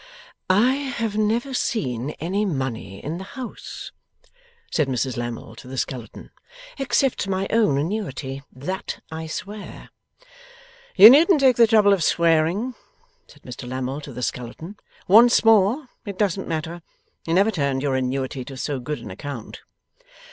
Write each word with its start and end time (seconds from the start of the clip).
'I 0.49 0.73
have 0.97 1.15
never 1.15 1.53
seen 1.53 2.09
any 2.19 2.43
money 2.43 2.97
in 3.03 3.19
the 3.19 3.23
house,' 3.37 3.91
said 4.71 4.87
Mrs 4.87 5.15
Lammle 5.15 5.55
to 5.57 5.67
the 5.67 5.77
skeleton, 5.77 6.31
'except 6.79 7.27
my 7.27 7.45
own 7.51 7.77
annuity. 7.77 8.41
That 8.51 9.03
I 9.11 9.27
swear.' 9.27 9.89
'You 10.95 11.11
needn't 11.11 11.41
take 11.41 11.57
the 11.57 11.67
trouble 11.67 11.93
of 11.93 12.03
swearing,' 12.03 12.73
said 13.27 13.43
Mr 13.43 13.69
Lammle 13.69 14.01
to 14.01 14.11
the 14.11 14.23
skeleton; 14.23 14.77
'once 15.07 15.45
more, 15.45 15.87
it 16.03 16.17
doesn't 16.17 16.47
matter. 16.47 16.81
You 17.27 17.35
never 17.35 17.51
turned 17.51 17.83
your 17.83 17.95
annuity 17.95 18.43
to 18.45 18.57
so 18.57 18.79
good 18.79 18.97
an 18.97 19.11
account. 19.11 19.61